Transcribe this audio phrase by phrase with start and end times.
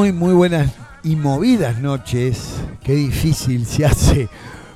[0.00, 0.72] Muy, muy, buenas
[1.04, 2.54] y movidas noches.
[2.82, 4.30] Qué difícil se hace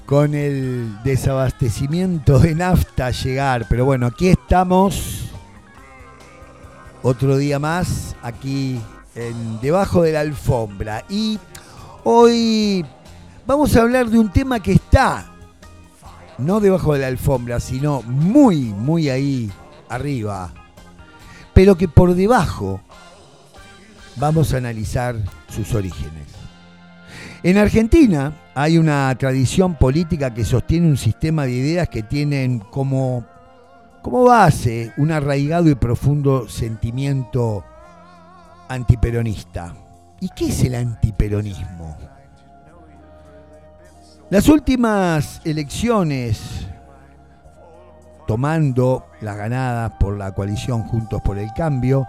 [0.04, 3.64] con el desabastecimiento de nafta llegar.
[3.70, 5.30] Pero bueno, aquí estamos.
[7.02, 8.78] Otro día más, aquí
[9.14, 11.06] en debajo de la alfombra.
[11.08, 11.38] Y
[12.04, 12.84] hoy
[13.46, 15.32] vamos a hablar de un tema que está,
[16.36, 19.50] no debajo de la alfombra, sino muy, muy ahí
[19.88, 20.52] arriba.
[21.54, 22.82] Pero que por debajo
[24.16, 25.16] vamos a analizar
[25.48, 26.26] sus orígenes.
[27.42, 33.24] En Argentina hay una tradición política que sostiene un sistema de ideas que tienen como,
[34.02, 37.64] como base un arraigado y profundo sentimiento
[38.68, 39.74] antiperonista.
[40.20, 41.96] ¿Y qué es el antiperonismo?
[44.30, 46.66] Las últimas elecciones,
[48.26, 52.06] tomando las ganadas por la coalición Juntos por el Cambio,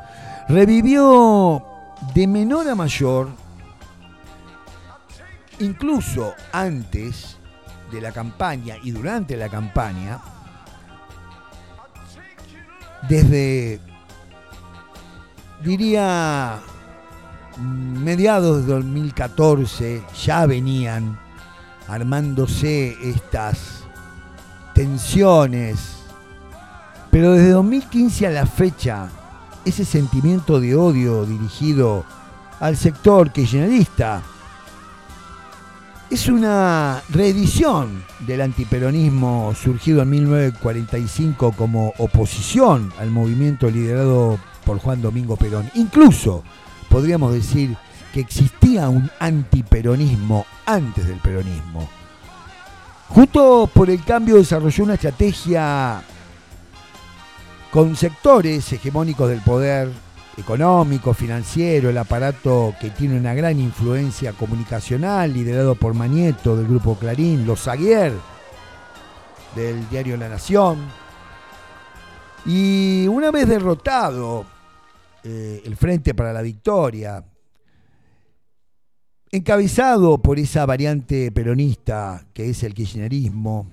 [0.48, 1.75] revivió
[2.14, 3.30] de menor a mayor,
[5.60, 7.38] incluso antes
[7.92, 10.20] de la campaña y durante la campaña,
[13.08, 13.80] desde,
[15.64, 16.60] diría,
[17.58, 21.20] mediados de 2014 ya venían
[21.88, 23.84] armándose estas
[24.74, 25.98] tensiones,
[27.12, 29.10] pero desde 2015 a la fecha
[29.66, 32.06] ese sentimiento de odio dirigido
[32.60, 34.22] al sector kirchnerista
[36.10, 45.02] es una reedición del antiperonismo surgido en 1945 como oposición al movimiento liderado por Juan
[45.02, 45.70] Domingo Perón.
[45.74, 46.44] Incluso
[46.90, 47.76] podríamos decir
[48.14, 51.90] que existía un antiperonismo antes del peronismo.
[53.10, 56.02] Justo por el cambio desarrolló una estrategia
[57.76, 59.92] con sectores hegemónicos del poder
[60.38, 66.96] económico, financiero, el aparato que tiene una gran influencia comunicacional, liderado por Manieto del grupo
[66.96, 68.14] Clarín, los Aguier
[69.58, 70.78] del diario La Nación.
[72.46, 74.46] Y una vez derrotado
[75.26, 77.26] eh, el Frente para la Victoria,
[79.32, 83.68] encabezado por esa variante peronista que es el kirchnerismo,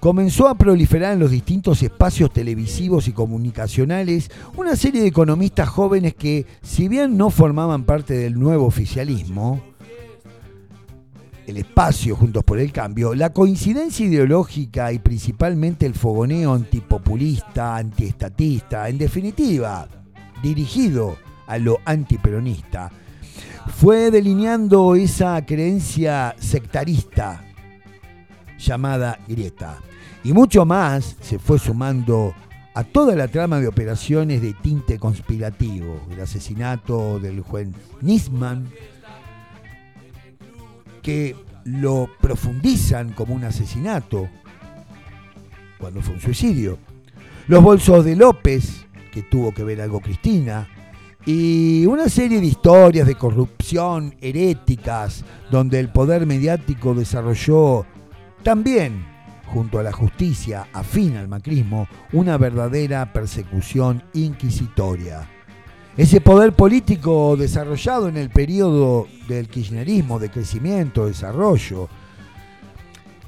[0.00, 6.14] comenzó a proliferar en los distintos espacios televisivos y comunicacionales una serie de economistas jóvenes
[6.14, 9.60] que, si bien no formaban parte del nuevo oficialismo,
[11.46, 18.88] el espacio Juntos por el Cambio, la coincidencia ideológica y principalmente el fogoneo antipopulista, antiestatista,
[18.88, 19.88] en definitiva,
[20.42, 21.16] dirigido
[21.46, 22.92] a lo antiperonista,
[23.74, 27.47] fue delineando esa creencia sectarista
[28.58, 29.78] llamada grieta.
[30.24, 32.34] Y mucho más se fue sumando
[32.74, 37.68] a toda la trama de operaciones de tinte conspirativo, el asesinato del juez
[38.02, 38.68] Nisman,
[41.02, 44.28] que lo profundizan como un asesinato,
[45.78, 46.78] cuando fue un suicidio.
[47.46, 50.68] Los bolsos de López, que tuvo que ver algo Cristina,
[51.26, 57.86] y una serie de historias de corrupción heréticas, donde el poder mediático desarrolló
[58.48, 59.04] también
[59.44, 65.28] junto a la justicia afín al macrismo, una verdadera persecución inquisitoria.
[65.98, 71.90] Ese poder político desarrollado en el periodo del kirchnerismo de crecimiento, desarrollo,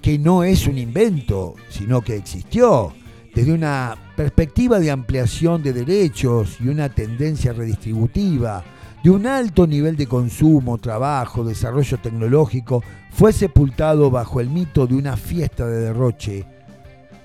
[0.00, 2.94] que no es un invento, sino que existió
[3.34, 8.64] desde una perspectiva de ampliación de derechos y una tendencia redistributiva,
[9.02, 14.94] de un alto nivel de consumo, trabajo, desarrollo tecnológico, fue sepultado bajo el mito de
[14.94, 16.44] una fiesta de derroche,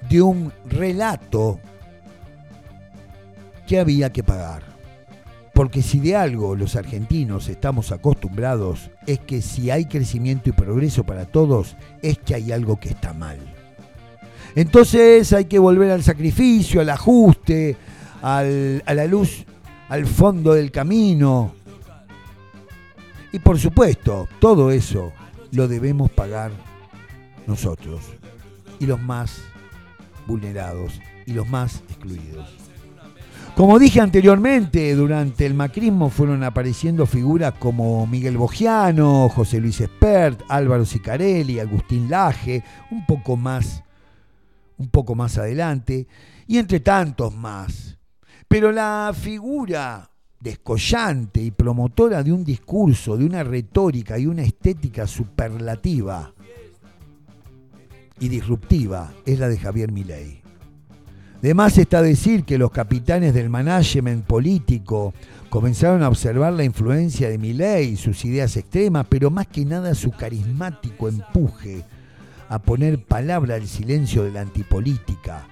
[0.10, 1.60] de un relato
[3.68, 4.64] que había que pagar.
[5.54, 11.06] Porque si de algo los argentinos estamos acostumbrados es que si hay crecimiento y progreso
[11.06, 13.38] para todos, es que hay algo que está mal.
[14.56, 17.76] Entonces hay que volver al sacrificio, al ajuste,
[18.22, 19.46] a la luz,
[19.90, 21.54] al fondo del camino,
[23.36, 25.12] y por supuesto, todo eso
[25.52, 26.52] lo debemos pagar
[27.48, 28.02] nosotros
[28.80, 29.42] y los más
[30.26, 32.48] vulnerados y los más excluidos.
[33.54, 40.42] Como dije anteriormente, durante el macrismo fueron apareciendo figuras como Miguel Bogiano, José Luis Espert,
[40.48, 43.84] Álvaro Sicarelli, Agustín Laje, un poco más,
[44.78, 46.08] un poco más adelante,
[46.48, 47.98] y entre tantos más.
[48.48, 50.10] Pero la figura
[50.46, 56.32] descollante y promotora de un discurso, de una retórica y una estética superlativa
[58.20, 60.44] y disruptiva es la de Javier Milei.
[61.42, 65.16] De más está decir que los capitanes del management político
[65.50, 69.96] comenzaron a observar la influencia de Milley y sus ideas extremas, pero más que nada
[69.96, 71.84] su carismático empuje
[72.50, 75.48] a poner palabra al silencio de la antipolítica,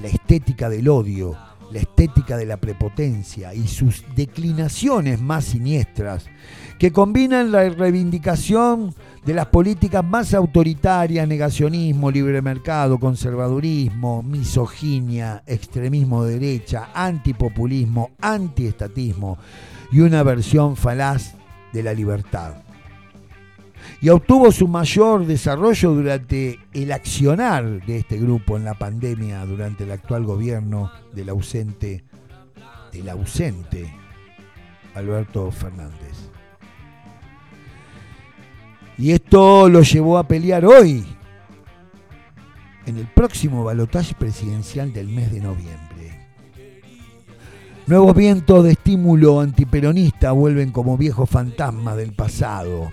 [0.00, 1.36] la estética del odio,
[1.70, 6.26] la estética de la prepotencia y sus declinaciones más siniestras,
[6.78, 8.94] que combinan la reivindicación
[9.24, 19.38] de las políticas más autoritarias, negacionismo, libre mercado, conservadurismo, misoginia, extremismo de derecha, antipopulismo, antiestatismo
[19.92, 21.34] y una versión falaz
[21.72, 22.54] de la libertad.
[24.02, 29.84] Y obtuvo su mayor desarrollo durante el accionar de este grupo en la pandemia durante
[29.84, 32.02] el actual gobierno del ausente,
[32.92, 33.94] del ausente
[34.96, 36.30] Alberto Fernández.
[38.98, 41.06] Y esto lo llevó a pelear hoy,
[42.86, 46.28] en el próximo balotaje presidencial del mes de noviembre.
[47.86, 52.90] Nuevos vientos de estímulo antiperonista vuelven como viejos fantasmas del pasado.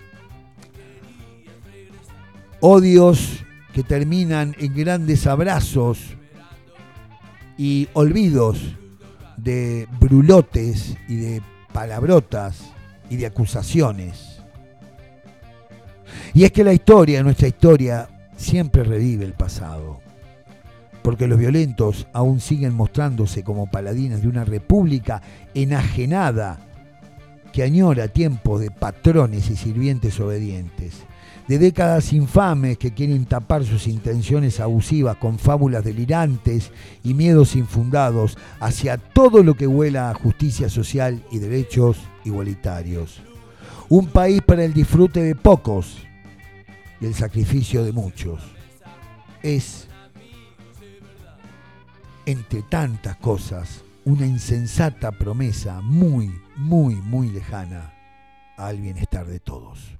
[2.61, 5.99] Odios que terminan en grandes abrazos
[7.57, 8.59] y olvidos
[9.37, 11.41] de brulotes y de
[11.71, 12.73] palabrotas
[13.09, 14.41] y de acusaciones.
[16.33, 19.99] Y es que la historia, nuestra historia, siempre revive el pasado.
[21.01, 25.21] Porque los violentos aún siguen mostrándose como paladines de una república
[25.53, 26.59] enajenada
[27.53, 31.05] que añora tiempos de patrones y sirvientes obedientes,
[31.49, 36.71] de décadas infames que quieren tapar sus intenciones abusivas con fábulas delirantes
[37.03, 43.23] y miedos infundados hacia todo lo que huela a justicia social y derechos igualitarios.
[43.89, 45.97] Un país para el disfrute de pocos,
[47.01, 48.43] y el sacrificio de muchos.
[49.41, 49.87] Es,
[52.27, 57.91] entre tantas cosas, una insensata promesa muy, muy, muy lejana
[58.55, 59.98] al bienestar de todos.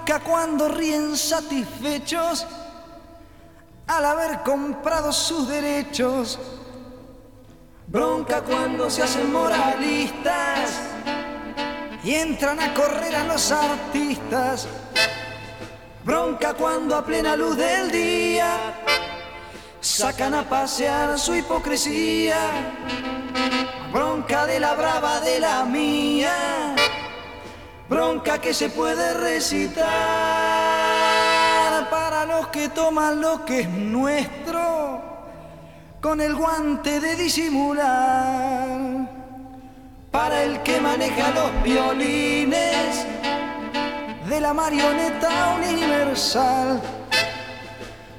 [0.00, 2.46] Bronca cuando ríen satisfechos
[3.86, 6.38] al haber comprado sus derechos.
[7.86, 10.80] Bronca cuando se hacen moralistas
[12.02, 14.66] y entran a correr a los artistas.
[16.02, 18.56] Bronca cuando a plena luz del día
[19.82, 22.38] sacan a pasear su hipocresía.
[23.92, 26.79] Bronca de la brava de la mía.
[27.90, 29.80] Bronca que se puede recitar
[31.90, 35.02] para los que toman lo que es nuestro
[36.00, 38.78] con el guante de disimular.
[40.12, 43.06] Para el que maneja los violines
[44.28, 46.80] de la marioneta universal.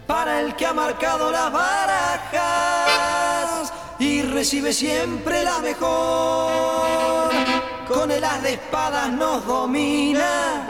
[0.05, 2.41] Para el que ha marcado las barajas
[3.99, 7.30] y recibe siempre la mejor.
[7.93, 10.65] Con el as de espadas nos domina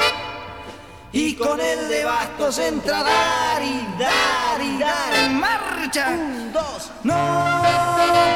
[1.11, 6.09] y con el de bastos entra a dar y dar y dar en marcha.
[6.09, 6.91] Un, dos.
[7.03, 7.61] No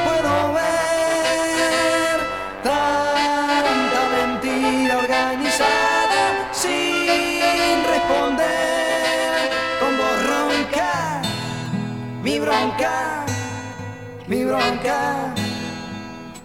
[0.06, 2.20] puedo ver
[2.63, 9.50] tanta mentira organizada sin responder
[9.80, 11.22] con voz ronca,
[12.22, 13.25] mi bronca,
[14.27, 15.34] mi bronca,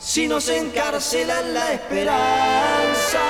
[0.00, 3.20] si no se encarcela la esperanza.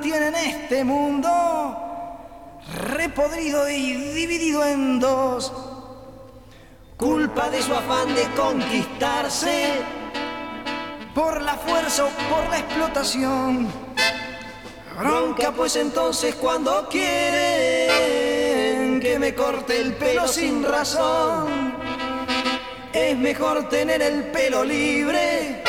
[0.00, 1.30] tienen este mundo
[2.88, 5.52] repodrido y dividido en dos.
[6.96, 9.80] Culpa de su afán de conquistarse
[11.14, 13.85] por la fuerza o por la explotación.
[14.98, 17.86] Bronca pues entonces cuando quieren
[18.98, 21.76] que me corte el pelo sin razón.
[22.94, 25.62] Es mejor tener el pelo libre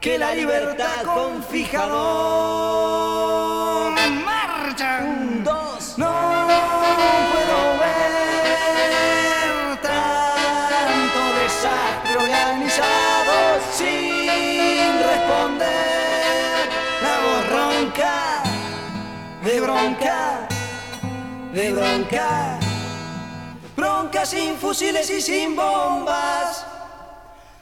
[0.00, 1.92] que la libertad con fijador.
[4.24, 5.00] Marcha.
[5.02, 5.98] Un, dos.
[19.42, 20.48] De bronca,
[21.52, 22.58] de bronca.
[23.76, 26.64] Bronca sin fusiles y sin bombas.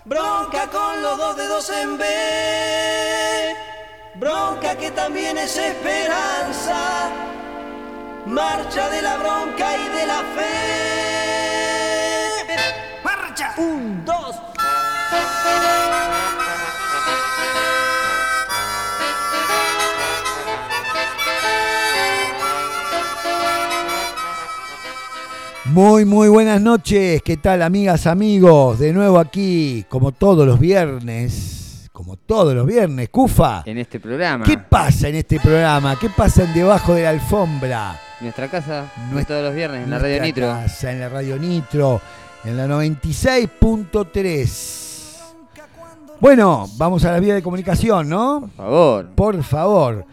[0.05, 2.05] Bronca con los dos dedos en B.
[4.17, 7.11] Bronca que también es esperanza.
[8.27, 10.51] Marcha de la bronca y de la fe.
[13.03, 13.55] ¡Marcha!
[13.57, 14.37] Un, dos.
[25.73, 27.23] Muy, muy buenas noches.
[27.23, 28.79] ¿Qué tal, amigas, amigos?
[28.79, 31.89] De nuevo aquí, como todos los viernes.
[31.93, 33.63] Como todos los viernes, Cufa.
[33.67, 34.45] En este programa.
[34.45, 35.97] ¿Qué pasa en este programa?
[35.99, 38.01] ¿Qué pasa en Debajo de la Alfombra?
[38.21, 40.47] Nuestra casa, Nuestra- todos los viernes, en la Radio Nitro.
[40.47, 42.01] casa, en la Radio Nitro,
[42.45, 44.87] en la 96.3.
[46.21, 48.41] Bueno, vamos a la vía de comunicación, ¿no?
[48.41, 49.07] Por favor.
[49.15, 50.05] Por favor.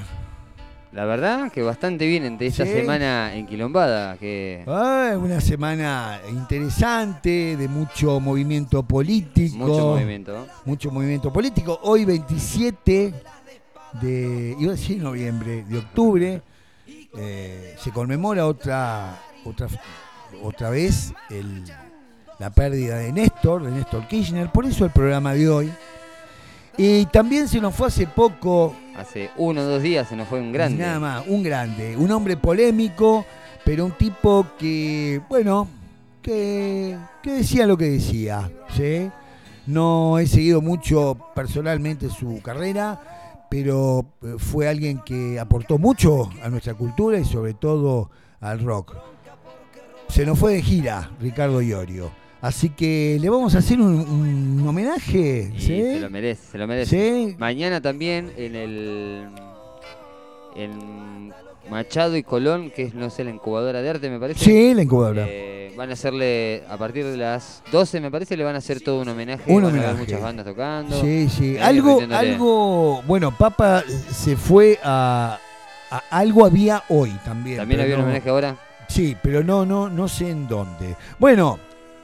[0.92, 2.72] La verdad que bastante bien entre esta Sí.
[2.72, 4.16] semana enquilombada.
[4.18, 9.58] Que Ah, una semana interesante, de mucho movimiento político.
[9.58, 10.48] mucho movimiento.
[10.66, 11.80] Mucho movimiento político.
[11.84, 13.14] Hoy 27
[14.02, 16.42] de, iba a decir noviembre, de octubre,
[17.18, 19.68] eh, se conmemora otra, otra,
[20.44, 21.64] otra vez el-
[22.40, 24.52] la pérdida de Néstor, de Néstor Kirchner.
[24.52, 25.72] Por eso el programa de hoy.
[26.78, 30.40] Y también se nos fue hace poco Hace uno o dos días se nos fue
[30.40, 30.84] un grande.
[30.84, 33.26] Nada más, un grande, un hombre polémico,
[33.64, 35.68] pero un tipo que, bueno,
[36.22, 39.10] que, que decía lo que decía, ¿sí?
[39.68, 46.50] No he seguido mucho personalmente su carrera, pero eh, fue alguien que aportó mucho a
[46.50, 48.96] nuestra cultura y sobre todo al rock.
[50.10, 52.12] Se nos fue de gira Ricardo Iorio.
[52.42, 53.96] Así que le vamos a hacer un,
[54.60, 57.26] un homenaje, se lo merece, se lo merece.
[57.30, 57.36] ¿Sí?
[57.40, 59.26] Mañana también en el.
[60.56, 61.34] En
[61.70, 64.40] Machado y Colón, que es, no sé, la incubadora de arte, me parece.
[64.46, 65.26] Sí, la incubadora.
[65.28, 68.80] Eh, van a hacerle, a partir de las 12, me parece, le van a hacer
[68.80, 69.44] todo un homenaje.
[69.52, 69.98] Un van a homenaje.
[69.98, 71.02] muchas bandas tocando.
[71.02, 71.56] Sí, sí.
[71.56, 75.40] Eh, Algo, algo, bueno, Papa se fue a,
[75.90, 77.58] a- algo había hoy también.
[77.58, 78.56] También había un homenaje ahora.
[78.88, 80.96] Sí, pero no, no, no sé en dónde.
[81.20, 81.60] Bueno,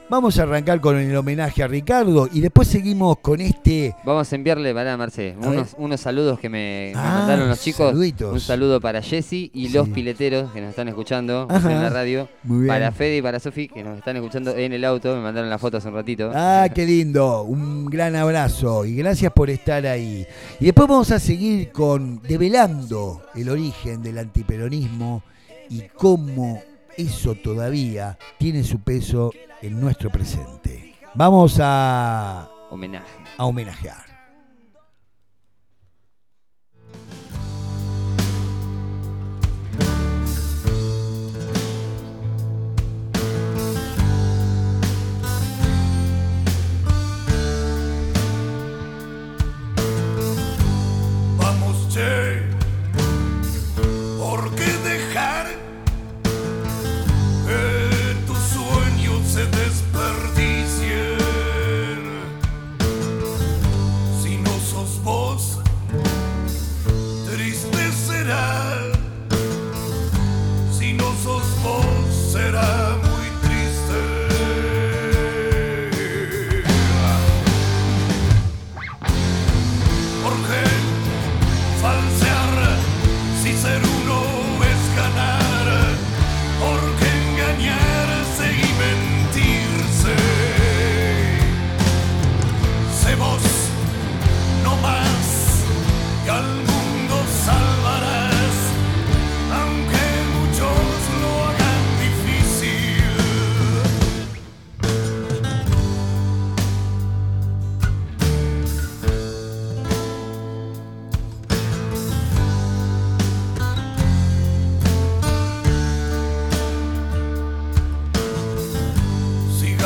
[0.08, 3.94] vamos a arrancar con el homenaje a Ricardo y después seguimos con este.
[4.04, 7.88] Vamos a enviarle, para Marce, unos, unos saludos que me, me Ah, mandaron los chicos.
[7.88, 8.30] saluditos.
[8.32, 9.72] Un saludo para Jessy y Sí.
[9.72, 11.72] los pileteros que nos están escuchando Ajá.
[11.72, 12.28] en la radio.
[12.42, 12.68] Muy bien.
[12.68, 15.14] Para Fede y para Sofi que nos están escuchando en el auto.
[15.16, 16.30] Me mandaron la foto hace un ratito.
[16.34, 17.42] Ah, qué lindo.
[17.44, 20.26] Un gran abrazo y gracias por estar ahí.
[20.60, 25.22] Y después vamos a seguir con develando el origen del antiperonismo
[25.70, 26.62] y cómo
[26.96, 30.94] eso todavía tiene su peso en nuestro presente.
[31.14, 33.06] Vamos a, Homenaje.
[33.36, 34.11] a homenajear.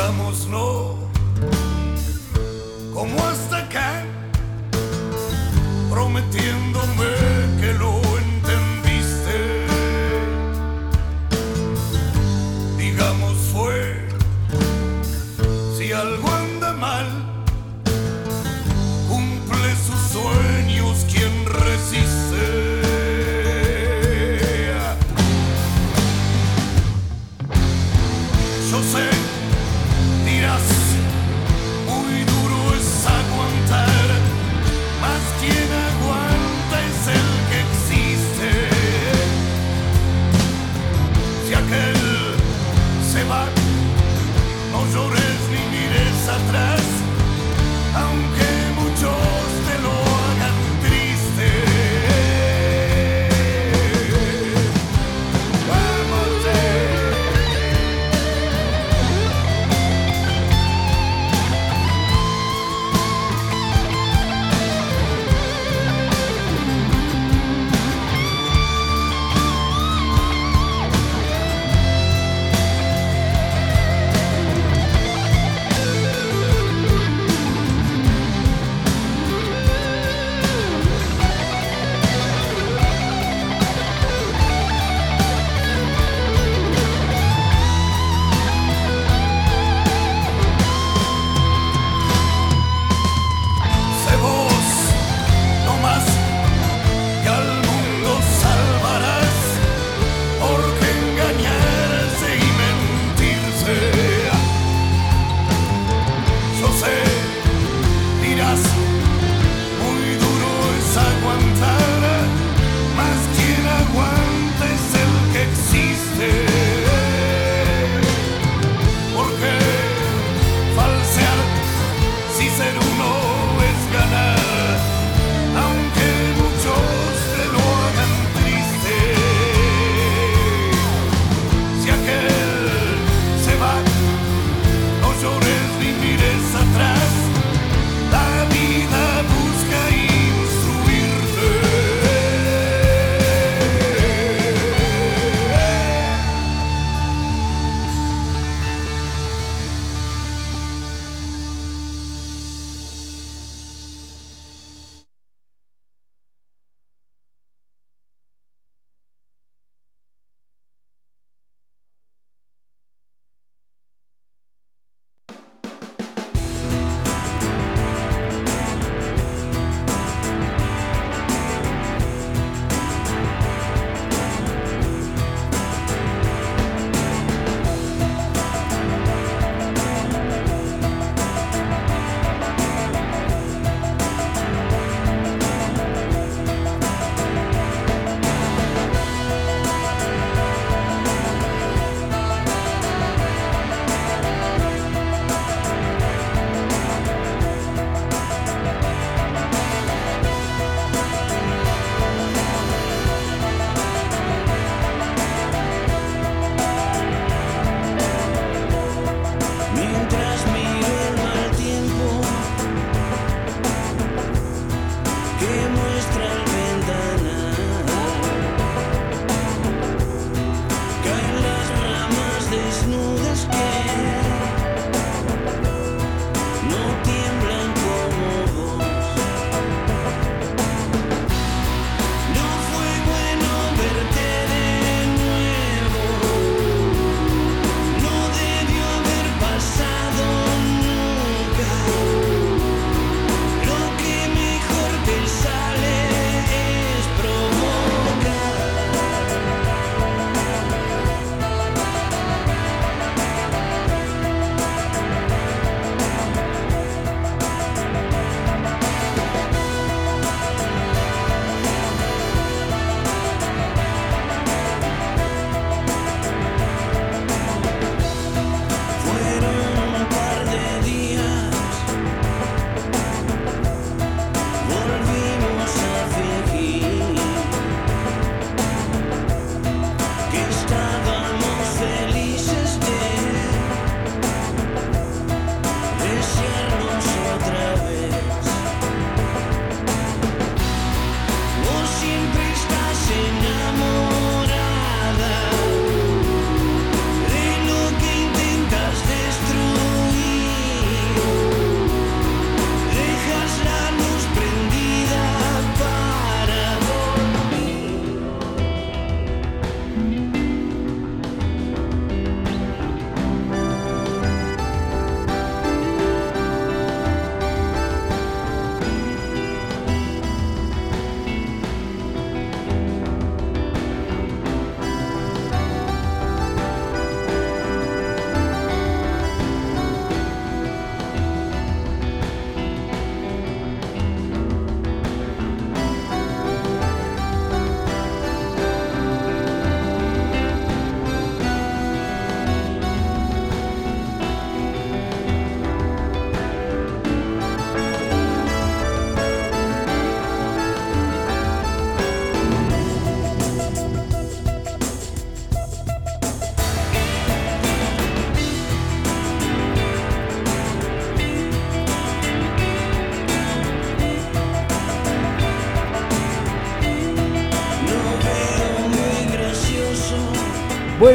[0.07, 0.95] Sigámoslo
[2.93, 4.05] como hasta acá,
[5.89, 7.07] prometiéndome
[7.59, 8.06] que lo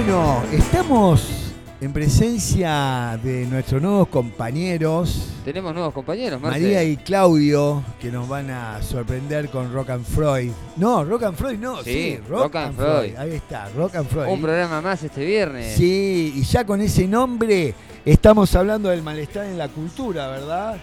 [0.05, 5.29] Bueno, estamos en presencia de nuestros nuevos compañeros.
[5.45, 6.41] Tenemos nuevos compañeros.
[6.41, 10.51] María y Claudio, que nos van a sorprender con Rock and Freud.
[10.75, 12.99] No, Rock and Freud no, sí, Sí, Rock, Rock and and Freud.
[12.99, 13.17] Freud.
[13.17, 14.29] Ahí está, Rock and Freud.
[14.29, 15.77] Un programa más este viernes.
[15.77, 17.73] Sí, y ya con ese nombre
[18.05, 20.79] estamos hablando del malestar en la cultura, ¿verdad?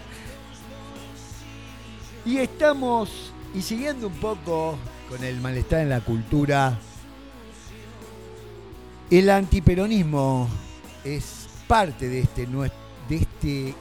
[2.24, 4.78] Y estamos, y siguiendo un poco
[5.10, 6.78] con el malestar en la cultura,
[9.10, 10.48] el antiperonismo
[11.04, 13.74] es parte de este, de este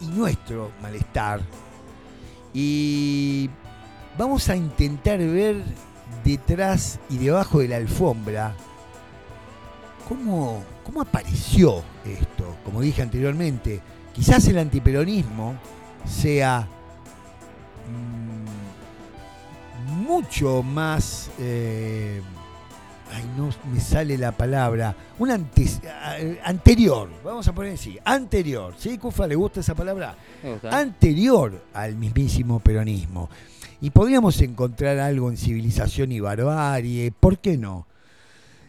[0.00, 1.40] y nuestro malestar.
[2.52, 3.50] Y
[4.16, 5.64] vamos a intentar ver
[6.24, 8.54] detrás y debajo de la alfombra
[10.08, 12.56] cómo, cómo apareció esto.
[12.64, 13.80] Como dije anteriormente,
[14.12, 15.54] quizás el antiperonismo
[16.06, 16.68] sea
[17.88, 18.44] mm,
[20.04, 21.30] mucho más...
[21.40, 22.22] eh,
[23.14, 24.94] ay, no me sale la palabra.
[25.18, 25.80] Un antes,
[26.42, 28.74] anterior, vamos a poner así, anterior.
[28.76, 29.26] ¿Sí, Cufa?
[29.26, 30.16] ¿Le gusta esa palabra?
[30.70, 33.30] Anterior al mismísimo peronismo.
[33.80, 37.86] Y podríamos encontrar algo en civilización y barbarie, ¿por qué no?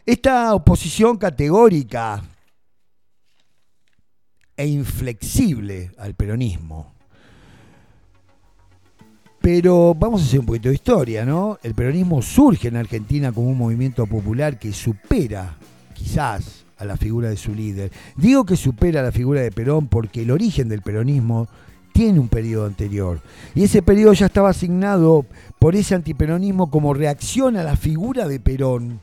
[0.06, 2.24] Esta oposición categórica
[4.58, 6.95] e inflexible al peronismo.
[9.46, 11.60] Pero vamos a hacer un poquito de historia, ¿no?
[11.62, 15.56] El peronismo surge en Argentina como un movimiento popular que supera,
[15.94, 17.92] quizás, a la figura de su líder.
[18.16, 21.48] Digo que supera a la figura de Perón porque el origen del peronismo
[21.94, 23.22] tiene un periodo anterior.
[23.54, 25.28] Y ese periodo ya estaba asignado
[25.60, 29.00] por ese antiperonismo como reacción a la figura de Perón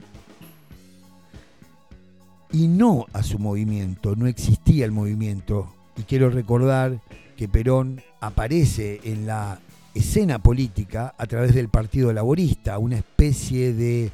[2.51, 4.17] y no a su movimiento.
[4.17, 5.73] No existía el movimiento.
[5.97, 7.01] Y quiero recordar
[7.37, 9.61] que Perón aparece en la
[9.95, 14.11] escena política a través del Partido Laborista, una especie de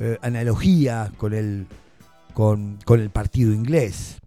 [0.00, 1.66] eh, analogía con el,
[2.32, 4.18] con, con el partido inglés.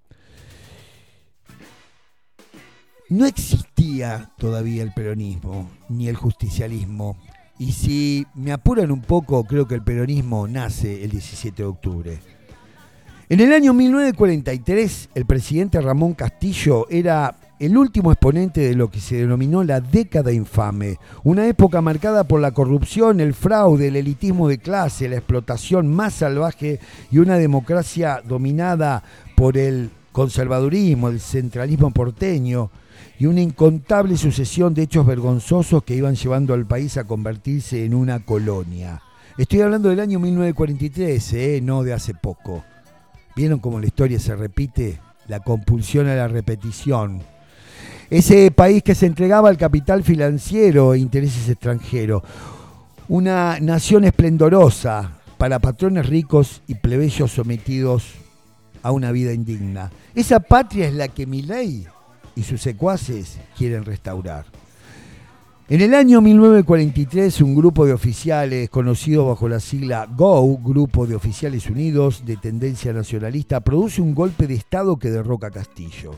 [3.09, 7.17] No existía todavía el peronismo ni el justicialismo.
[7.57, 12.19] Y si me apuran un poco, creo que el peronismo nace el 17 de octubre.
[13.29, 18.99] En el año 1943, el presidente Ramón Castillo era el último exponente de lo que
[18.99, 24.47] se denominó la década infame, una época marcada por la corrupción, el fraude, el elitismo
[24.47, 26.79] de clase, la explotación más salvaje
[27.11, 29.03] y una democracia dominada
[29.35, 32.69] por el conservadurismo, el centralismo porteño
[33.19, 37.95] y una incontable sucesión de hechos vergonzosos que iban llevando al país a convertirse en
[37.95, 39.01] una colonia.
[39.37, 41.59] Estoy hablando del año 1943, ¿eh?
[41.63, 42.63] no de hace poco.
[43.35, 44.99] ¿Vieron cómo la historia se repite?
[45.27, 47.21] La compulsión a la repetición.
[48.09, 52.23] Ese país que se entregaba al capital financiero e intereses extranjeros.
[53.09, 58.13] Una nación esplendorosa para patrones ricos y plebeyos sometidos
[58.81, 59.91] a una vida indigna.
[60.15, 61.85] Esa patria es la que Milei
[62.35, 64.45] y sus secuaces quieren restaurar.
[65.67, 71.15] En el año 1943, un grupo de oficiales, conocido bajo la sigla GO, Grupo de
[71.15, 76.13] Oficiales Unidos de tendencia nacionalista, produce un golpe de Estado que derroca a Castillo.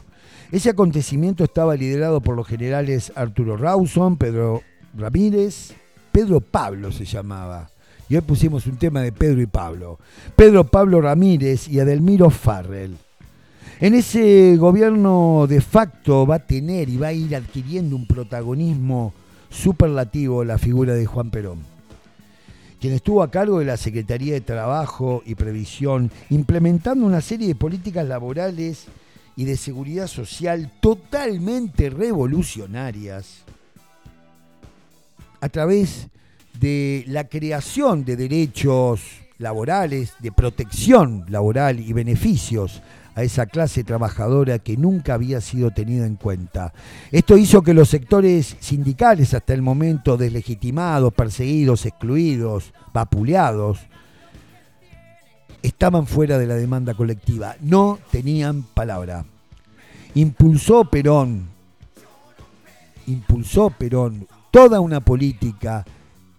[0.52, 4.64] Ese acontecimiento estaba liderado por los generales Arturo Rawson, Pedro
[4.98, 5.74] Ramírez,
[6.12, 7.70] Pedro Pablo se llamaba.
[8.10, 10.00] Y hoy pusimos un tema de Pedro y Pablo.
[10.36, 12.98] Pedro Pablo Ramírez y Adelmiro Farrell.
[13.80, 19.14] En ese gobierno de facto va a tener y va a ir adquiriendo un protagonismo
[19.52, 21.60] superlativo la figura de Juan Perón,
[22.82, 27.56] quien estuvo a cargo de la Secretaría de Trabajo y Previsión, implementando una serie de
[27.56, 28.88] políticas laborales
[29.40, 33.46] y de seguridad social totalmente revolucionarias
[35.40, 36.10] a través
[36.60, 39.00] de la creación de derechos
[39.38, 42.82] laborales, de protección laboral y beneficios
[43.16, 46.74] a esa clase trabajadora que nunca había sido tenida en cuenta.
[47.10, 53.80] Esto hizo que los sectores sindicales, hasta el momento deslegitimados, perseguidos, excluidos, vapuleados,
[55.64, 59.26] estaban fuera de la demanda colectiva, no tenían palabra.
[60.16, 61.48] Impulsó Perón,
[63.08, 65.86] impulsó Perón toda una política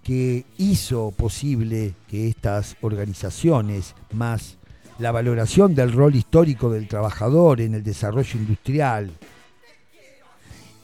[0.03, 4.57] que hizo posible que estas organizaciones, más
[4.99, 9.11] la valoración del rol histórico del trabajador en el desarrollo industrial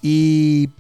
[0.01, 0.71] y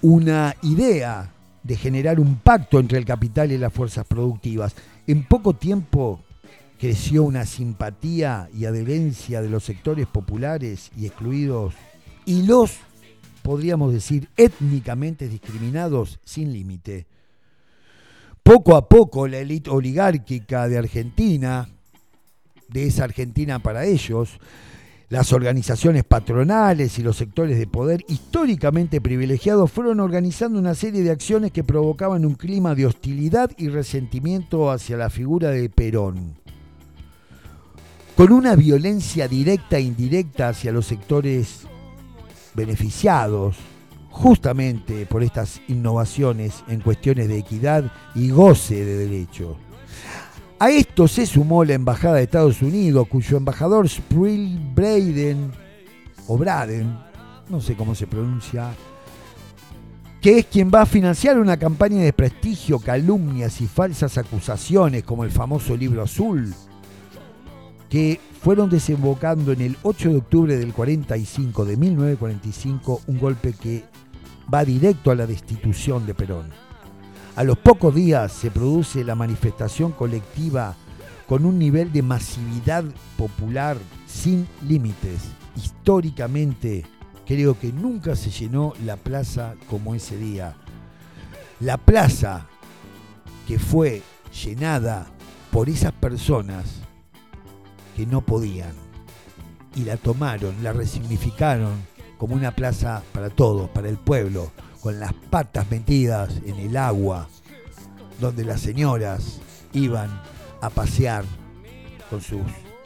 [0.00, 1.30] una idea
[1.62, 4.74] de generar un pacto entre el capital y las fuerzas productivas.
[5.06, 6.20] En poco tiempo
[6.82, 11.74] creció una simpatía y adherencia de los sectores populares y excluidos
[12.26, 12.72] y los,
[13.42, 17.06] podríamos decir, étnicamente discriminados sin límite.
[18.42, 21.68] Poco a poco la élite oligárquica de Argentina
[22.68, 24.40] de esa Argentina para ellos,
[25.08, 31.12] las organizaciones patronales y los sectores de poder históricamente privilegiados fueron organizando una serie de
[31.12, 36.41] acciones que provocaban un clima de hostilidad y resentimiento hacia la figura de Perón,
[38.16, 41.60] con una violencia directa e indirecta hacia los sectores
[42.54, 43.56] beneficiados
[44.10, 49.56] justamente por estas innovaciones en cuestiones de equidad y goce de derechos.
[50.58, 55.50] A esto se sumó la Embajada de Estados Unidos, cuyo embajador Sprill Braden,
[56.28, 56.96] o Braden,
[57.48, 58.70] no sé cómo se pronuncia,
[60.20, 65.24] que es quien va a financiar una campaña de prestigio, calumnias y falsas acusaciones, como
[65.24, 66.54] el famoso libro azul,
[67.92, 73.84] que fueron desembocando en el 8 de octubre del 45, de 1945, un golpe que
[74.52, 76.46] va directo a la destitución de Perón.
[77.36, 80.74] A los pocos días se produce la manifestación colectiva
[81.28, 82.82] con un nivel de masividad
[83.18, 83.76] popular
[84.06, 85.24] sin límites.
[85.54, 86.86] Históricamente
[87.26, 90.54] creo que nunca se llenó la plaza como ese día.
[91.60, 92.46] La plaza
[93.46, 94.00] que fue
[94.32, 95.08] llenada
[95.50, 96.80] por esas personas
[97.96, 98.72] que no podían
[99.74, 101.72] y la tomaron, la resignificaron
[102.18, 107.28] como una plaza para todos, para el pueblo, con las patas metidas en el agua,
[108.20, 109.40] donde las señoras
[109.72, 110.20] iban
[110.60, 111.24] a pasear
[112.10, 112.42] con sus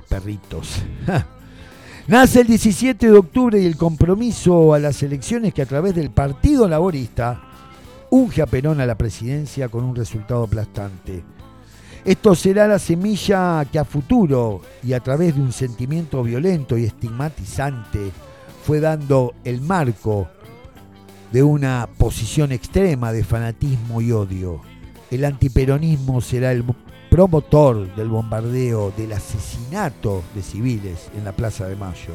[0.08, 0.82] perritos.
[2.06, 6.10] Nace el 17 de octubre y el compromiso a las elecciones que a través del
[6.10, 7.42] Partido Laborista
[8.10, 11.24] unge a Perón a la presidencia con un resultado aplastante.
[12.06, 16.84] Esto será la semilla que a futuro y a través de un sentimiento violento y
[16.84, 18.12] estigmatizante
[18.64, 20.28] fue dando el marco
[21.32, 24.60] de una posición extrema de fanatismo y odio.
[25.10, 26.64] El antiperonismo será el
[27.10, 32.14] promotor del bombardeo, del asesinato de civiles en la Plaza de Mayo,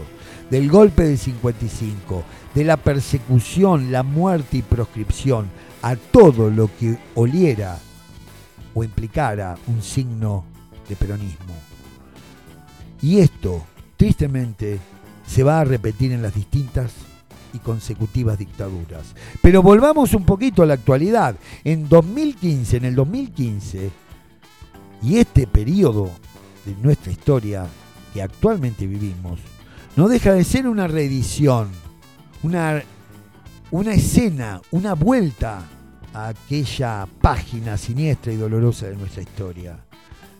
[0.49, 2.23] del golpe del 55,
[2.55, 5.49] de la persecución, la muerte y proscripción
[5.81, 7.77] a todo lo que oliera
[8.73, 10.45] o implicara un signo
[10.87, 11.53] de peronismo.
[13.01, 13.63] Y esto,
[13.97, 14.79] tristemente,
[15.25, 16.91] se va a repetir en las distintas
[17.53, 19.15] y consecutivas dictaduras.
[19.41, 21.35] Pero volvamos un poquito a la actualidad.
[21.63, 23.91] En 2015, en el 2015,
[25.03, 26.11] y este periodo
[26.65, 27.65] de nuestra historia
[28.13, 29.39] que actualmente vivimos,
[29.95, 31.69] no deja de ser una reedición,
[32.43, 32.81] una,
[33.71, 35.63] una escena, una vuelta
[36.13, 39.79] aquella página siniestra y dolorosa de nuestra historia.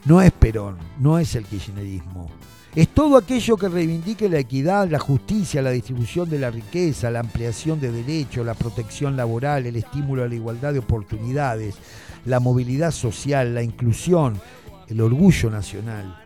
[0.06, 2.30] No es Perón, no es el kirchnerismo,
[2.74, 7.20] es todo aquello que reivindique la equidad, la justicia, la distribución de la riqueza, la
[7.20, 11.76] ampliación de derechos, la protección laboral, el estímulo a la igualdad de oportunidades,
[12.24, 14.40] la movilidad social, la inclusión,
[14.88, 16.18] el orgullo nacional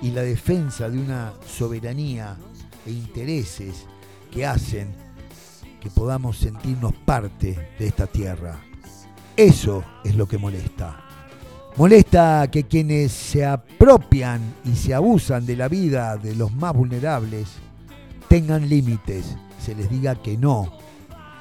[0.00, 2.38] y la defensa de una soberanía
[2.86, 3.84] e intereses
[4.30, 4.88] que hacen
[5.78, 8.71] que podamos sentirnos parte de esta tierra.
[9.36, 11.00] Eso es lo que molesta.
[11.76, 17.48] Molesta que quienes se apropian y se abusan de la vida de los más vulnerables
[18.28, 20.70] tengan límites, se les diga que no.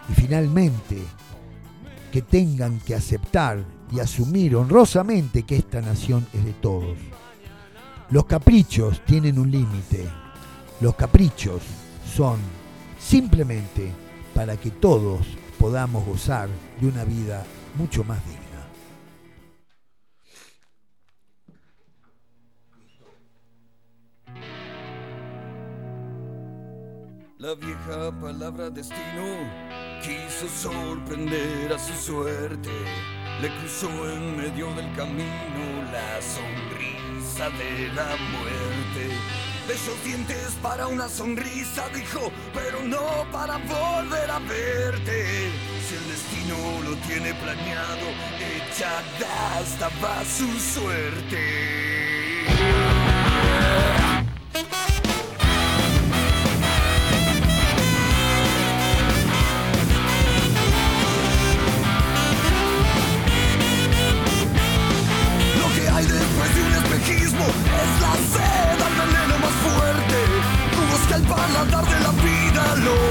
[0.09, 1.01] Y finalmente,
[2.13, 6.97] que tengan que aceptar y asumir honrosamente que esta nación es de todos.
[8.09, 10.07] Los caprichos tienen un límite.
[10.79, 11.61] Los caprichos
[12.13, 12.39] son
[12.99, 13.91] simplemente
[14.33, 15.25] para que todos
[15.59, 16.47] podamos gozar
[16.79, 17.43] de una vida
[17.75, 18.41] mucho más digna.
[27.37, 32.69] La vieja palabra destino quiso sorprender a su suerte.
[33.41, 39.15] Le cruzó en medio del camino la sonrisa de la muerte.
[39.67, 45.49] De esos dientes para una sonrisa, dijo, pero no para volver a verte.
[46.31, 48.07] Destino lo tiene planeado,
[48.39, 51.41] echada estaba su suerte.
[67.83, 70.19] es la sed, el veneno más fuerte.
[71.09, 73.10] Que el paladar de la vida lo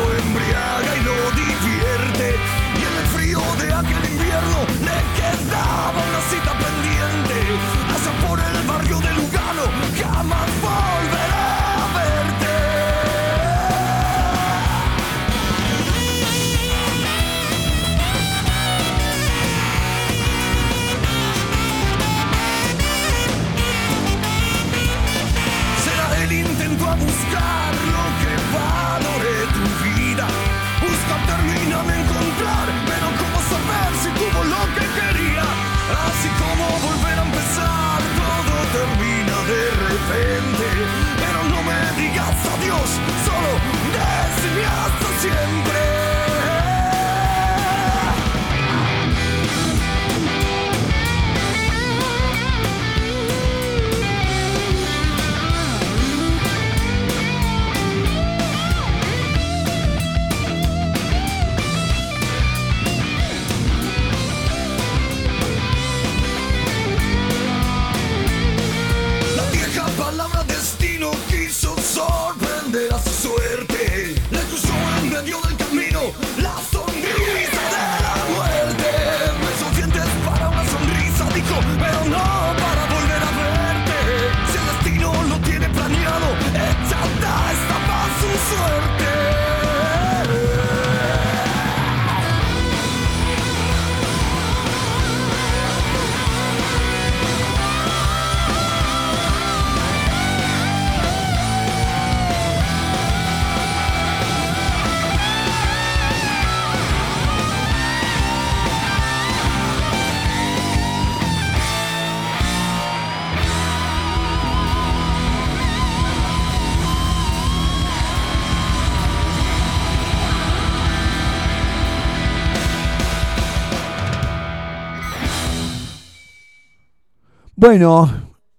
[127.61, 128.11] Bueno,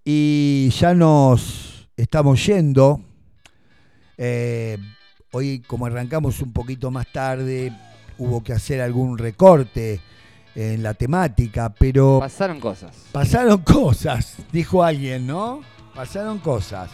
[0.06, 3.02] y ya nos estamos yendo.
[4.16, 4.78] Eh,
[5.32, 7.76] hoy, como arrancamos un poquito más tarde,
[8.20, 10.00] hubo que hacer algún recorte
[10.54, 12.20] en la temática, pero...
[12.20, 12.96] Pasaron cosas.
[13.12, 15.62] Pasaron cosas, dijo alguien, ¿no?
[15.96, 16.92] Pasaron cosas.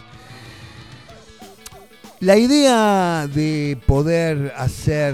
[2.22, 5.14] La idea de poder hacer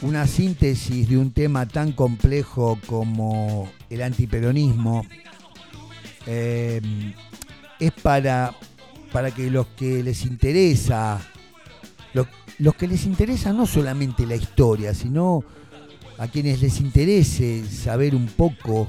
[0.00, 5.06] una síntesis de un tema tan complejo como el antiperonismo
[6.26, 7.12] Em,
[7.80, 8.54] es para,
[9.12, 11.20] para que los que les interesa,
[12.14, 15.42] los, que les interesa no solamente la historia, sino
[16.18, 18.88] a quienes les interese saber un poco,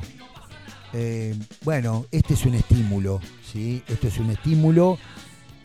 [0.94, 3.20] em, bueno, este es un estímulo,
[3.52, 3.82] ¿sí?
[3.88, 5.00] Esto es un estímulo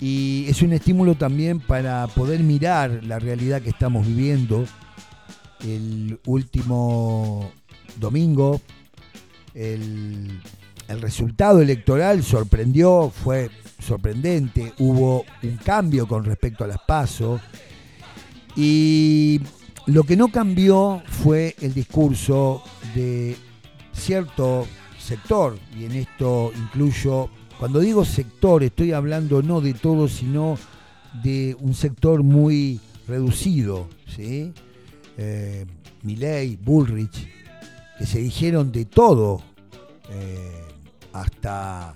[0.00, 4.64] y es un estímulo también para poder mirar la realidad que estamos viviendo.
[5.60, 7.50] El último
[7.98, 8.60] domingo,
[9.54, 10.40] el
[10.88, 17.40] el resultado electoral sorprendió, fue sorprendente, hubo un cambio con respecto a las pasos
[18.56, 19.40] y
[19.86, 22.62] lo que no cambió fue el discurso
[22.94, 23.36] de
[23.92, 24.66] cierto
[24.98, 30.58] sector, y en esto incluyo, cuando digo sector estoy hablando no de todo, sino
[31.22, 34.52] de un sector muy reducido, ¿sí?
[35.16, 35.64] Eh,
[36.02, 37.28] Milley, Bullrich,
[37.98, 39.42] que se dijeron de todo.
[40.10, 40.67] Eh,
[41.20, 41.94] hasta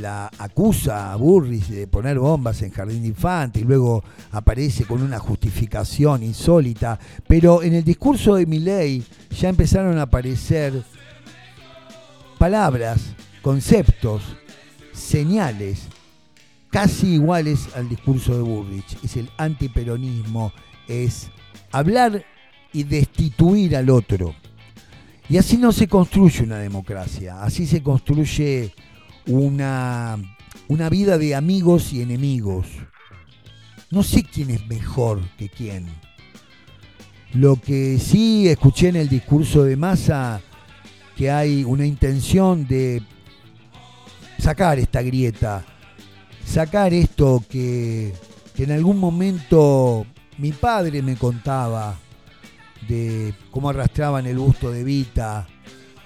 [0.00, 4.02] la acusa a Burris de poner bombas en Jardín de Infante y luego
[4.32, 6.98] aparece con una justificación insólita.
[7.26, 9.04] Pero en el discurso de Milley
[9.38, 10.82] ya empezaron a aparecer
[12.38, 14.22] palabras, conceptos,
[14.92, 15.88] señales
[16.74, 18.98] casi iguales al discurso de Burrich.
[19.04, 20.52] Es el antiperonismo,
[20.88, 21.30] es
[21.70, 22.24] hablar
[22.72, 24.34] y destituir al otro.
[25.28, 28.74] Y así no se construye una democracia, así se construye
[29.26, 30.18] una,
[30.68, 32.66] una vida de amigos y enemigos.
[33.90, 35.86] No sé quién es mejor que quién.
[37.32, 40.40] Lo que sí escuché en el discurso de Massa,
[41.16, 43.02] que hay una intención de
[44.38, 45.64] sacar esta grieta,
[46.44, 48.12] sacar esto que,
[48.54, 50.06] que en algún momento
[50.38, 51.96] mi padre me contaba,
[52.88, 55.46] de cómo arrastraban el busto de Vita.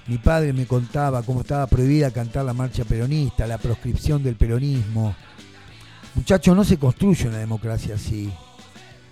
[0.07, 5.15] Mi padre me contaba cómo estaba prohibida cantar la marcha peronista, la proscripción del peronismo.
[6.15, 8.33] Muchachos, no se construye una democracia así.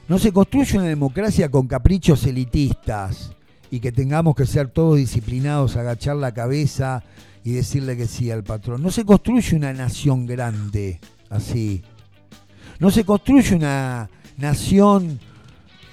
[0.08, 3.32] No se construye una democracia con caprichos elitistas
[3.70, 7.02] y que tengamos que ser todos disciplinados, agachar la cabeza
[7.44, 8.82] y decirle que sí al patrón.
[8.82, 11.82] No se construye una nación grande así.
[12.78, 15.20] No se construye una nación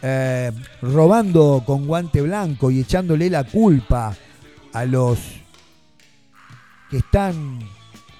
[0.06, 0.51] eh,
[0.82, 4.14] robando con guante blanco y echándole la culpa
[4.74, 5.18] a los
[6.89, 7.60] que están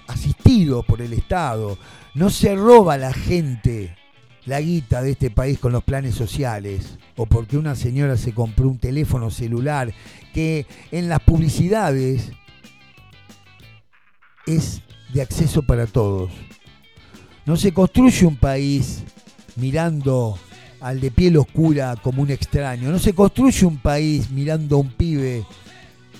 [0.08, 1.76] asistidos por el Estado.
[2.14, 3.94] No se roba la gente
[4.46, 8.68] la guita de este país con los planes sociales o porque una señora se compró
[8.68, 9.92] un teléfono celular
[10.32, 12.32] que en las publicidades
[14.46, 14.80] es
[15.12, 16.30] de acceso para todos.
[17.44, 19.02] No se construye un país
[19.56, 20.38] mirando
[20.84, 22.90] al de piel oscura como un extraño.
[22.90, 25.46] No se construye un país mirando a un pibe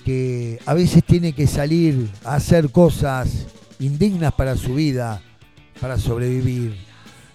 [0.03, 3.45] que a veces tiene que salir a hacer cosas
[3.79, 5.21] indignas para su vida,
[5.79, 6.75] para sobrevivir.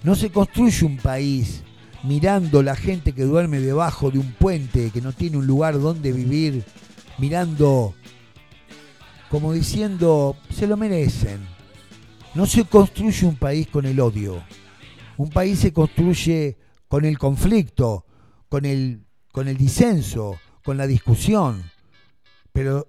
[0.03, 1.63] No se construye un país
[2.03, 6.11] mirando la gente que duerme debajo de un puente, que no tiene un lugar donde
[6.11, 6.65] vivir,
[7.19, 7.95] mirando
[9.31, 11.39] como diciendo, se lo merecen.
[12.35, 14.43] No se construye un país con el odio.
[15.17, 16.57] Un país se construye
[16.91, 18.05] con el conflicto,
[18.49, 21.63] con el, con el disenso, con la discusión.
[22.53, 22.85] Pero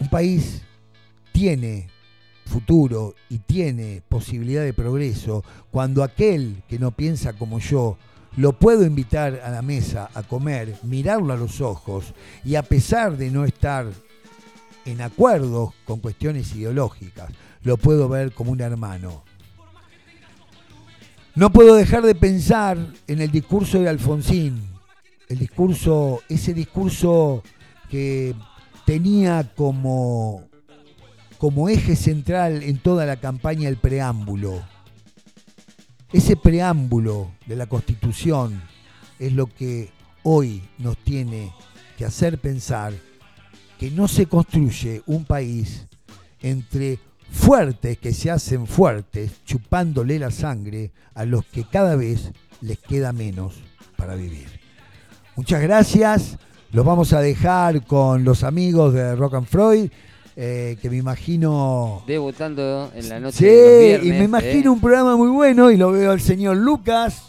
[0.00, 0.62] un país
[1.30, 1.88] tiene
[2.44, 7.98] futuro y tiene posibilidad de progreso cuando aquel que no piensa como yo
[8.36, 12.14] lo puedo invitar a la mesa a comer, mirarlo a los ojos
[12.44, 13.86] y a pesar de no estar
[14.84, 17.30] en acuerdo con cuestiones ideológicas,
[17.62, 19.22] lo puedo ver como un hermano.
[21.36, 24.58] No puedo dejar de pensar en el discurso de Alfonsín,
[25.28, 27.42] el discurso, ese discurso
[27.90, 28.34] que
[28.86, 30.44] tenía como,
[31.36, 34.62] como eje central en toda la campaña el preámbulo.
[36.10, 38.62] Ese preámbulo de la Constitución
[39.18, 39.90] es lo que
[40.22, 41.52] hoy nos tiene
[41.98, 42.94] que hacer pensar
[43.78, 45.86] que no se construye un país
[46.40, 46.98] entre
[47.36, 53.12] fuertes que se hacen fuertes, chupándole la sangre a los que cada vez les queda
[53.12, 53.62] menos
[53.96, 54.48] para vivir.
[55.36, 56.38] Muchas gracias.
[56.72, 59.90] Los vamos a dejar con los amigos de Rock and Freud.
[60.38, 62.02] Eh, que me imagino.
[62.06, 64.74] Debutando en la noche sí, de los viernes, y me imagino ¿eh?
[64.74, 67.22] un programa muy bueno y lo veo al señor Lucas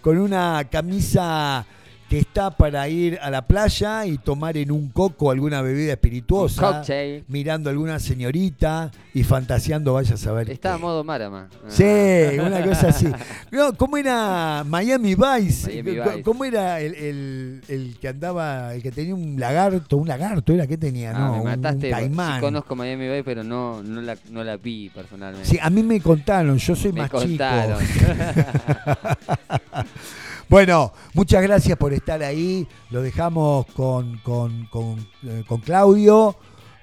[0.00, 1.66] con una camisa
[2.08, 6.82] que está para ir a la playa y tomar en un coco alguna bebida espirituosa,
[7.28, 10.50] mirando a alguna señorita y fantaseando, vaya a saber.
[10.50, 11.48] Está a modo Marama.
[11.68, 13.08] Sí, una cosa así.
[13.50, 15.66] No, ¿Cómo era Miami Vice?
[15.82, 16.22] Miami Vice.
[16.22, 19.96] ¿Cómo era el, el- el que andaba, el que tenía un lagarto?
[19.96, 21.32] Un lagarto era que tenía, Ah, ¿no?
[21.34, 21.86] me Un- mataste.
[21.86, 22.34] Un caimán.
[22.36, 25.48] Sí conozco Miami Vice, pero no, no, la, no la vi personalmente.
[25.48, 27.78] Sí, a mí me contaron, yo soy me más contaron.
[27.80, 28.04] chico.
[30.48, 32.66] Bueno, muchas gracias por estar ahí.
[32.90, 36.36] Lo dejamos con, con, con, eh, con Claudio,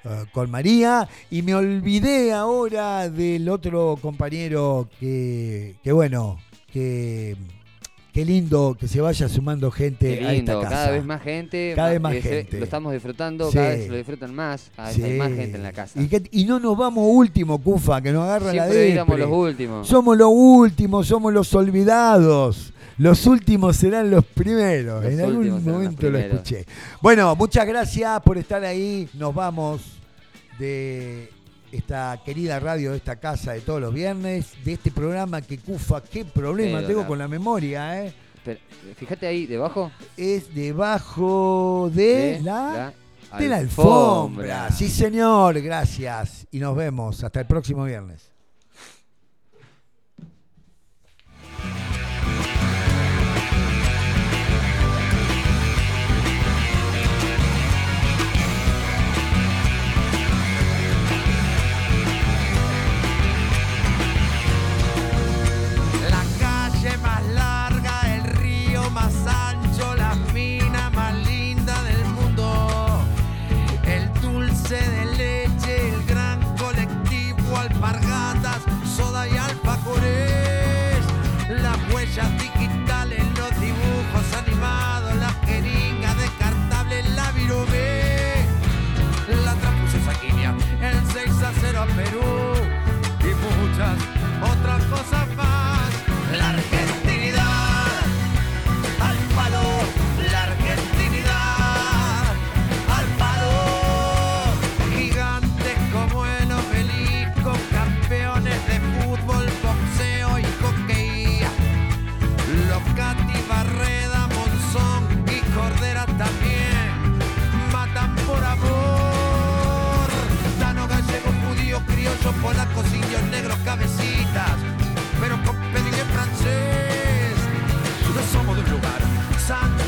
[0.04, 1.08] eh, con María.
[1.30, 6.38] Y me olvidé ahora del otro compañero que, que bueno,
[6.72, 7.36] que
[8.12, 10.68] qué lindo que se vaya sumando gente a esta casa.
[10.68, 11.72] cada vez más gente.
[11.74, 12.58] Cada vez más- se- gente.
[12.58, 13.54] Lo estamos disfrutando, Sí.
[13.54, 14.70] cada vez lo disfrutan más.
[14.76, 15.18] Cada vez hay Sí.
[15.18, 15.98] más gente en la casa.
[16.02, 19.30] Y, que- y no nos vamos último, Cufa, que nos agarra la Siempre éramos depre.
[19.30, 19.88] los últimos.
[19.88, 22.74] Somos los últimos, somos los olvidados.
[22.98, 25.02] Los últimos serán los primeros.
[25.04, 26.66] Los en algún momento lo escuché.
[27.00, 29.08] Bueno, muchas gracias por estar ahí.
[29.14, 29.80] Nos vamos
[30.58, 31.30] de
[31.72, 36.02] esta querida radio, de esta casa de todos los viernes, de este programa que Cufa,
[36.02, 38.12] qué problema Pero tengo la- con la memoria, ¿eh?
[38.44, 38.58] Pero,
[38.96, 39.90] fíjate ahí debajo.
[40.16, 42.92] Es debajo de, la,
[43.30, 44.70] la de la alfombra.
[44.72, 46.46] Sí, señor, gracias.
[46.50, 47.22] Y nos vemos.
[47.22, 48.31] Hasta el próximo viernes.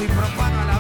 [0.04, 0.73] Y profano a la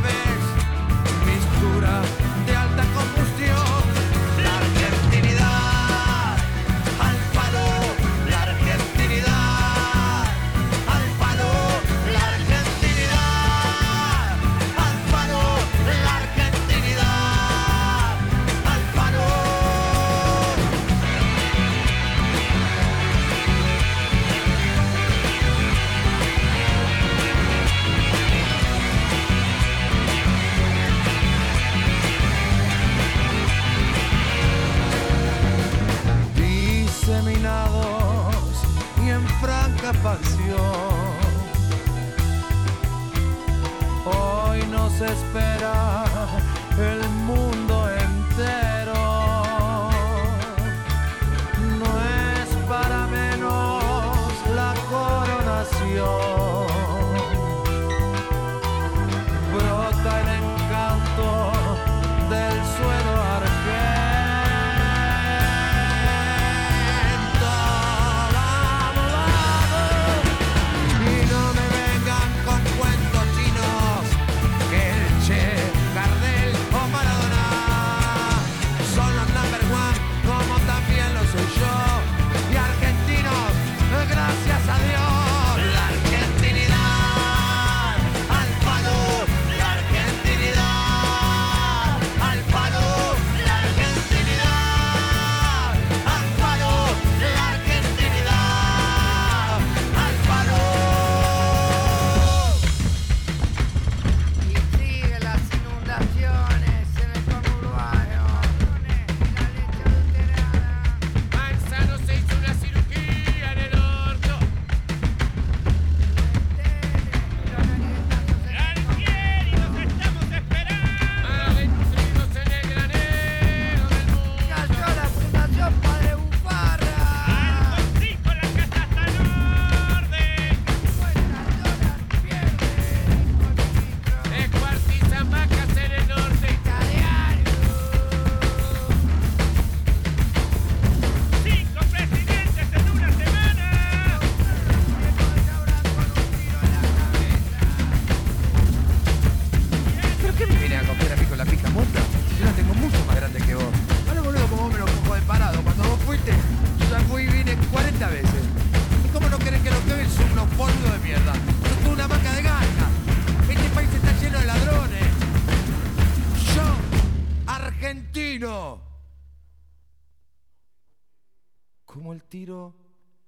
[171.94, 172.74] como el tiro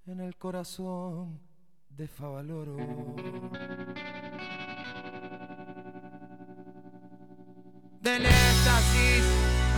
[0.06, 1.40] en el corazón
[1.88, 2.76] de Favaloro.
[8.00, 9.24] Del éxtasis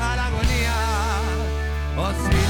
[0.00, 0.74] a la agonía,
[1.98, 2.47] oh sí.